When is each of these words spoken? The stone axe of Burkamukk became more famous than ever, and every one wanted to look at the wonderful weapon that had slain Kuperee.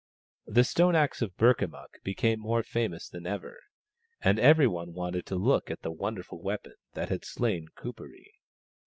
The 0.47 0.63
stone 0.63 0.95
axe 0.95 1.21
of 1.21 1.37
Burkamukk 1.37 2.01
became 2.03 2.39
more 2.39 2.63
famous 2.63 3.07
than 3.07 3.27
ever, 3.27 3.59
and 4.19 4.39
every 4.39 4.65
one 4.65 4.93
wanted 4.95 5.27
to 5.27 5.35
look 5.35 5.69
at 5.69 5.83
the 5.83 5.91
wonderful 5.91 6.41
weapon 6.41 6.73
that 6.93 7.09
had 7.09 7.23
slain 7.23 7.67
Kuperee. 7.77 8.31